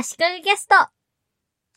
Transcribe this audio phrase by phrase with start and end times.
[0.00, 0.76] 足利ゲスト。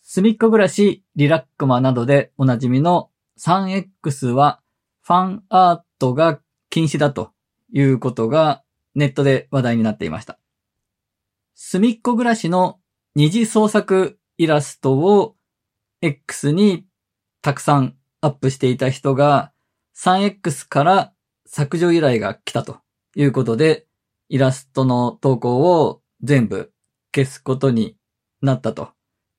[0.03, 3.09] すみっこ暮らし、リラックマなどでおなじみの
[3.39, 4.61] 3X は
[5.01, 6.39] ファンアートが
[6.69, 7.31] 禁止だと
[7.73, 8.61] いうことが
[8.93, 10.37] ネットで話題になっていました。
[11.55, 12.79] すみっこ暮らしの
[13.15, 15.35] 二次創作イラストを
[16.01, 16.85] X に
[17.41, 19.51] たくさんアップしていた人が
[19.97, 21.13] 3X から
[21.47, 22.81] 削除依頼が来たと
[23.15, 23.87] いうことで、
[24.29, 26.71] イラストの投稿を全部
[27.15, 27.97] 消すことに
[28.41, 28.89] なったと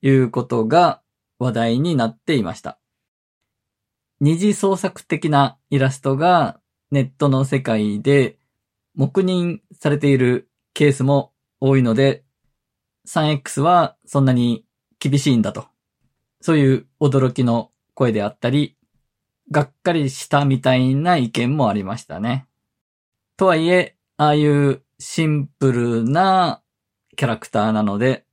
[0.00, 1.02] いうことが
[1.38, 2.78] 話題になっていました。
[4.20, 8.38] 二次創作的なイラストがネットの世界で
[8.94, 12.24] 黙認されているケースも多いので、
[13.08, 14.64] 3X はそんなに
[14.98, 15.66] 厳しいんだと。
[16.40, 18.76] そういう驚きの声であったり、
[19.50, 22.46] がっかりしたみたいな意見もありましたね。
[23.36, 26.62] とはいえ、ああいうシンプルな
[27.16, 28.24] キャラクターなので、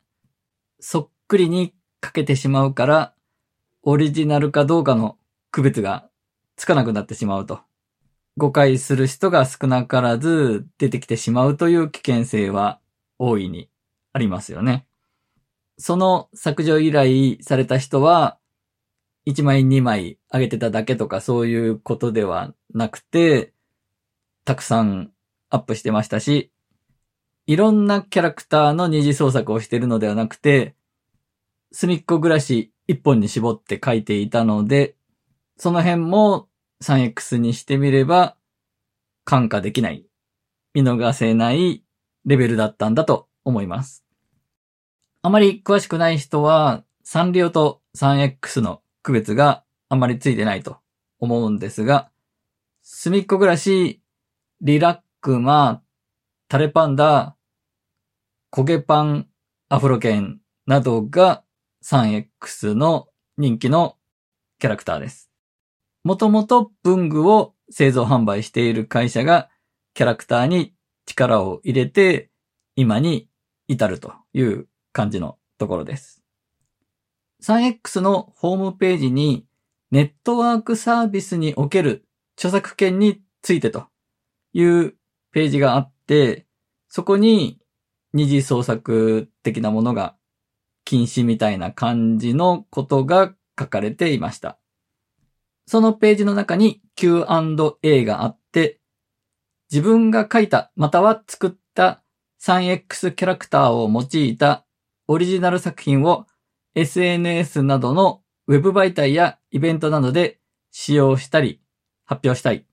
[0.80, 3.14] そっくりに描けてしまうから、
[3.84, 5.18] オリジナルかどうかの
[5.52, 6.10] 区別が
[6.56, 7.62] つかなくなってしまうと。
[8.38, 12.80] 誤解する人が少なからず出てきてしまうという危険性は
[13.18, 13.70] 大いに
[14.14, 14.86] ありますよね。
[15.78, 18.38] その削除依頼された人は、
[19.26, 23.54] 1枚2枚上げてただけとかそういうことではなくて、
[24.46, 25.12] たくさん
[25.50, 26.52] アップしてましたし、
[27.50, 30.76] いろんなキャラクターの二次創作をしているのではなくて、
[31.72, 34.94] 隅っこ暮らし一本に絞って書いていたので、
[35.58, 36.48] その辺も
[36.84, 38.38] 3X にしてみれば、
[39.26, 40.06] 感化できない、
[40.76, 41.84] 見逃せない
[42.24, 44.06] レベルだったんだと思います。
[45.24, 50.78] あまり詳しくない人は、サンリオと 3X の区別があまりついてないと
[51.18, 52.12] 思うんですが、
[52.84, 54.04] すみっこ暮らし、
[54.62, 55.82] リラックマ、
[56.48, 57.36] タレパンダ、
[58.52, 59.28] 焦げパン、
[59.70, 61.44] アフロケンなどが
[61.84, 63.96] 3X の人気の
[64.58, 65.30] キャラクターです。
[66.04, 69.50] もともと文具を製造販売している会社が
[69.94, 70.74] キャラクターに
[71.06, 72.32] 力を入れて
[72.76, 73.30] 今に
[73.68, 76.24] 至るという感じのところです。
[77.44, 79.46] 3X のホームページに
[79.92, 82.04] ネットワークサービスにおける
[82.36, 83.86] 著作権についてと
[84.54, 84.96] いう
[85.32, 86.48] ページがあって、
[86.88, 87.60] そこに
[88.14, 90.16] 二次創作的なものが
[90.86, 94.58] 禁止みたいな感じのことが書かれていました。
[95.68, 98.80] そのページの中に Q&A があって、
[99.72, 102.02] 自分が書いたまたは作った
[102.42, 104.66] 3X キャラクターを用いた
[105.08, 106.26] オリジナル作品を
[106.74, 110.40] SNS などのウェブ媒体やイベントなどで
[110.72, 111.62] 使用したり
[112.06, 112.66] 発表したい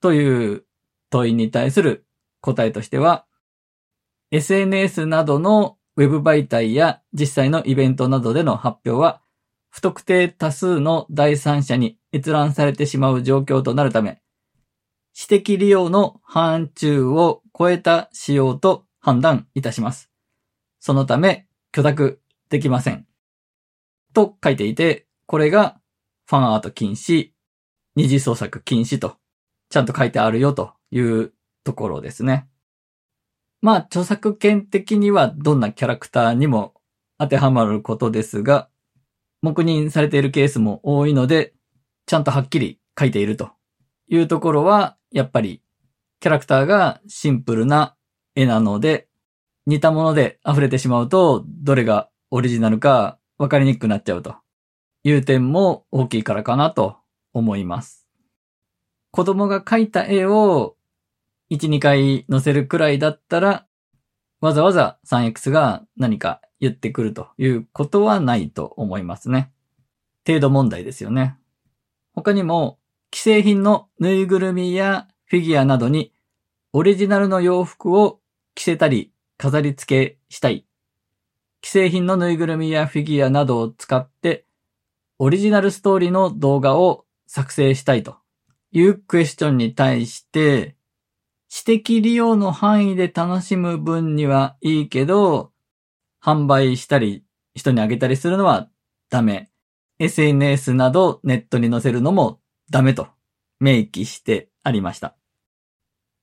[0.00, 0.64] という
[1.10, 2.06] 問いに対する
[2.40, 3.26] 答えとしては
[4.34, 9.22] SNS などのウェブ媒体や実際のイベントなどでの発表は
[9.70, 14.20] 不特定多数の第三者に閲覧されてしまう状況となるため、
[15.12, 20.10] 私的利用の範疇を超えた使用と判断いたします。
[20.80, 22.20] そのため、許諾
[22.50, 23.06] できません。
[24.14, 25.78] と書いていて、これが
[26.26, 27.30] ファンアート禁止、
[27.94, 29.16] 二次創作禁止と、
[29.70, 32.48] ちゃんと書いてあるよというところですね。
[33.64, 36.74] まあ、著作権的にはどんなキャラクターにも
[37.18, 38.68] 当てはまることですが、
[39.40, 41.54] 黙認されているケースも多いので、
[42.04, 43.52] ちゃんとはっきり書いていると
[44.06, 45.62] いうところは、やっぱり
[46.20, 47.96] キャラクターがシンプルな
[48.34, 49.08] 絵なので、
[49.66, 54.34] 似たもので溢れてしまうと、どれがオリジナルか分かりにくくなっちゃうと
[55.04, 56.98] いう点も大きいからかなと
[57.32, 58.06] 思います。
[59.10, 60.76] 子供が描いた絵を
[61.50, 63.66] 1、2回載せるくらいだったら、
[64.40, 69.52] わざわざ 3X が何か言ってくるということはないと思いますね。
[70.26, 71.36] 程度問題ですよね。
[72.14, 72.78] 他にも、
[73.12, 76.12] 既製品のぬいぐるみやフィギュアなどに
[76.72, 78.20] オリジナルの洋服を
[78.54, 80.66] 着せたり飾り付けしたい。
[81.62, 84.44] 既製品のぬいぐるみやフィギュアなどを使って
[85.18, 88.16] オリジナルストーリーの動画を作成したいと
[88.72, 90.73] いうクエスチョンに対して
[91.56, 95.52] 私的利用の範囲で楽しむ分にはいいけど、
[96.20, 97.24] 販売したり、
[97.54, 98.68] 人にあげたりするのは
[99.08, 99.52] ダメ。
[100.00, 102.40] SNS などネットに載せるのも
[102.70, 103.06] ダメと
[103.60, 105.14] 明記してありました。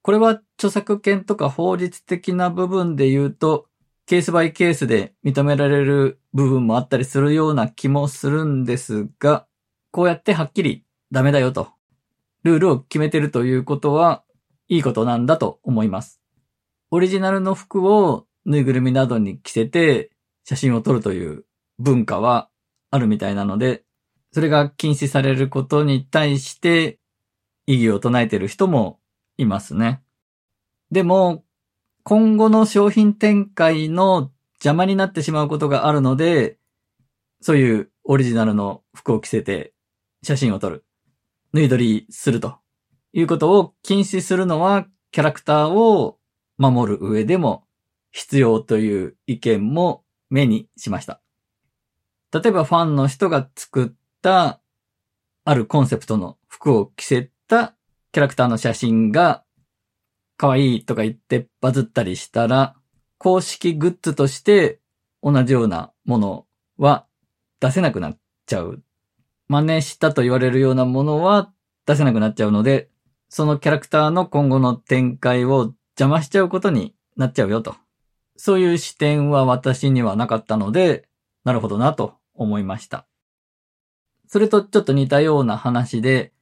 [0.01, 3.67] これは著作権とか法律的な部分で言うと、
[4.07, 9.47] ケースバイケースで認められる部分もあったりするような気もするんですが、
[9.91, 11.69] こうやってはっきりダメだよと、
[12.43, 14.25] ルールを決めてるということは、
[14.71, 16.21] いいことなんだと思います。
[16.91, 20.11] オリジナルの服をぬいぐるみなどに着せて
[20.45, 21.43] 写真を撮るという
[21.77, 22.49] 文化は
[22.89, 23.83] あるみたいなので、
[24.31, 26.99] それが禁止されることに対して
[27.67, 29.01] 異議を唱えている人も
[29.37, 30.01] いますね。
[30.89, 31.43] でも、
[32.03, 36.57] 今後の商品展開の邪魔になってしまうことがあるので、
[37.41, 39.73] そういうオリジナルの服を着せて
[40.23, 40.85] 写真を撮る。
[41.51, 42.60] 縫い撮りすると
[43.13, 46.17] いうことを禁止するのはキャラクターを
[46.57, 47.65] 守る上でも
[48.11, 51.21] 必要という意見も目にしました。
[52.33, 53.89] 例えばファンの人が作っ
[54.21, 54.61] た
[55.43, 57.75] あるコンセプトの服を着せた
[58.11, 59.43] キャラクターの写真が
[60.37, 62.75] 可愛いとか言ってバズったりしたら、
[63.17, 64.79] 公式グッズとして
[65.21, 66.45] 同じようなもの
[66.77, 67.05] は
[67.59, 68.81] 出せなくなっちゃう。
[69.47, 71.51] 真似したと言われるようなものは
[71.85, 72.90] 出せなくなっちゃうので、
[73.33, 77.77] そのキャラクターの今後の展開を邪魔しちゃうことになっちゃうよと。
[78.35, 81.07] そういう視点は私にはなかったので、
[81.45, 83.07] なるほどなと思いました。
[84.27, 86.33] それとちょっと似たような話で、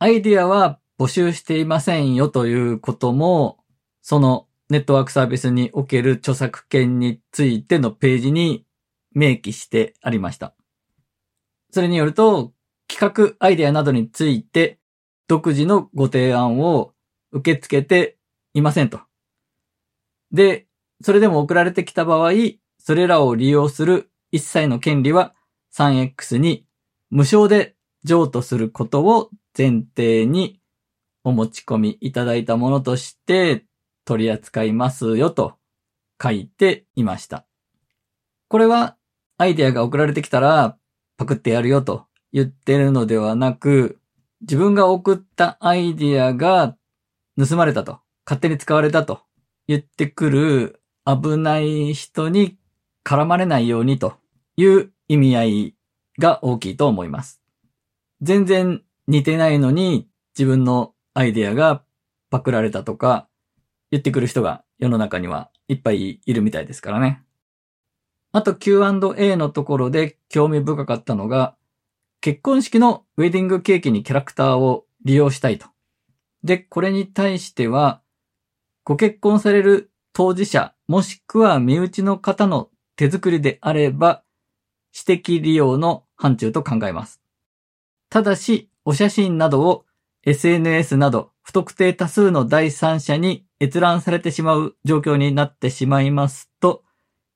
[0.00, 3.58] アイディアは募集していませんよということも、
[4.02, 8.66] そのネットワークサービスにおける著作権についてのページに
[9.14, 10.52] 明記してありました。
[11.70, 12.52] それによると、
[12.88, 14.80] 企画アイデアなどについて
[15.26, 16.92] 独自のご提案を
[17.32, 18.18] 受け付けて
[18.52, 19.00] いませんと。
[20.32, 20.66] で、
[21.02, 22.32] それでも送られてきた場合、
[22.78, 25.34] それらを利用する一切の権利は
[25.74, 26.66] 3X に
[27.10, 27.74] 無償で
[28.04, 30.60] 譲渡することを前提に
[31.22, 33.64] お持ち込みいただいたものとして
[34.04, 35.54] 取り扱いますよと
[36.22, 37.46] 書いていました。
[38.48, 38.96] これは
[39.38, 40.76] アイデアが送られてきたら
[41.16, 43.98] パクってやるよと言ってるのではなく、
[44.44, 46.76] 自分が送ったアイディアが
[47.38, 49.20] 盗まれたと、勝手に使われたと
[49.66, 52.58] 言ってくる危ない人に
[53.04, 54.14] 絡まれないようにと
[54.56, 55.74] いう意味合い
[56.18, 57.40] が大きいと思います。
[58.20, 60.08] 全然似てないのに
[60.38, 61.82] 自分のアイディアが
[62.28, 63.28] パクられたとか
[63.90, 67.22] 言ってくる人が世の中にはいっぱいいるみたいですからね。
[68.32, 71.56] あと Q&A のところで興味深かったのが、
[72.24, 75.66] 結婚式のウェディングケーキにキャラクターを利用したいと。
[76.42, 78.00] で、これに対しては、
[78.82, 84.22] ご結婚される当事者、もしくは身内の方の手作りであれば、
[84.90, 87.20] 私的利用の範疇と考えます。
[88.08, 89.84] ただし、お写真などを
[90.22, 96.84] SNS など不特定多数の第三者に閲覧されてしまう状況になってしまいますと、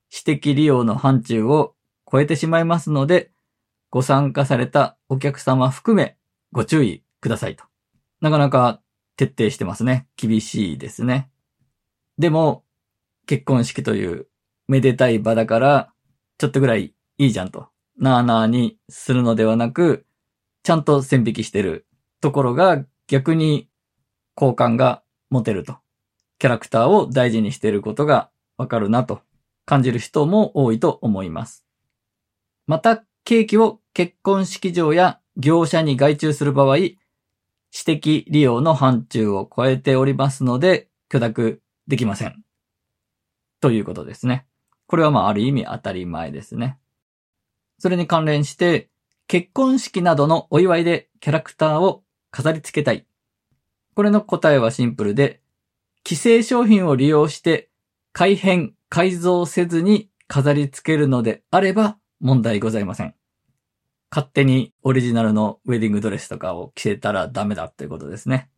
[0.09, 1.75] 私的利用の範疇を
[2.11, 3.33] 超えてしまいますので、
[3.91, 6.17] ご参加されたお客様含め
[6.53, 7.65] ご注意くださいと。
[8.21, 8.81] なかなか
[9.17, 10.07] 徹底してますね。
[10.17, 11.31] 厳しいですね。
[12.19, 12.65] でも、
[13.27, 14.29] 結婚式という
[14.67, 15.93] めでたい場だから、
[16.39, 17.69] ちょっとぐらいいいじゃんと、
[17.99, 20.07] なーなーにするのではなく、
[20.63, 21.87] ちゃんと線引きしてる
[22.21, 23.69] ところが逆に
[24.35, 25.79] 好感が持てると。
[26.39, 29.23] キャラクターを大事にしていることがわかるなと
[29.65, 31.65] 感じる人も多いと思います。
[32.67, 36.79] また、ケーキを結婚式場や業者に外注する場合、
[37.71, 42.43] 私的利用の範疇を超えておりますので、許諾できません。
[43.61, 44.47] ということですね。
[44.87, 46.79] これはまあある意味当たり前ですね。
[47.79, 48.89] それに関連して、
[49.27, 53.05] 結婚式などのお祝いでキャラクターを飾り付けたい。
[53.95, 55.43] これの答えはシンプルで、
[56.03, 57.69] 既製商品を利用して
[58.15, 63.18] 改変、改造せずに飾り付けるのであれば問題ございません。
[64.11, 68.49] 勝手にオリジナルのウェディングドレスとかを着せたらダメだということですね。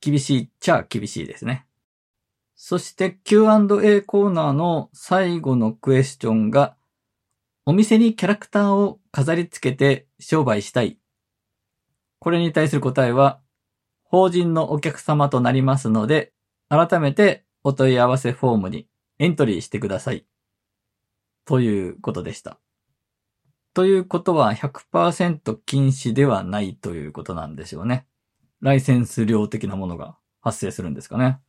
[0.00, 1.66] 厳しいっちゃ厳しいですね。
[2.54, 6.76] そして Q&A コーナーの最後のクエスチョンが、
[7.66, 10.98] お店にキャラクターを飾り付けて商売したい。
[12.18, 13.40] これに対する答えは、
[14.04, 16.32] 法人のお客様となりますので、
[16.68, 20.26] 改めてお問い合わせフォームにエントリーしてください。
[21.44, 22.58] ということでした。
[23.76, 28.06] ということは100%禁止ではないということなんでしょうね。
[28.62, 31.40] ライセンス料的なものが発生するんですかね。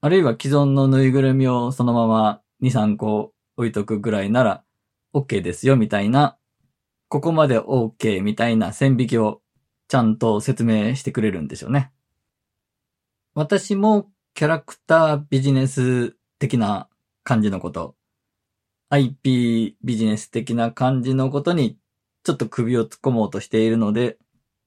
[0.00, 4.62] あるいは既存のぬいぐるみをそのまま2、3個置いとくぐらいなら
[5.14, 6.38] OK ですよみたいな、
[7.08, 9.42] ここまで OK みたいな線引きを
[9.88, 11.90] ちゃんと説明してくれるんでしょうね。
[13.34, 16.88] 私もキャラクタービジネス的な
[17.24, 17.96] 感じのこと、
[18.94, 21.76] IP ビジネス的な感じのことに
[22.22, 24.18] ちょっと首を突っ込もうとしているので、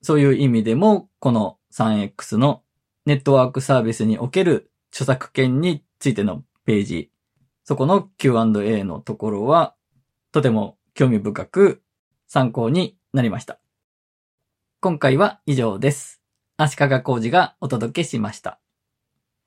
[0.02, 2.62] そういう意味でもこの 3X の
[3.06, 7.10] ネットワークサービスにおける著作権についてのページ、
[7.64, 9.76] そこの Q&A のところは
[10.34, 11.82] とても興味深く
[12.28, 13.60] 参考になりました。
[14.82, 16.22] 今回は以上です。
[16.58, 18.60] 足利工事がお届けしました。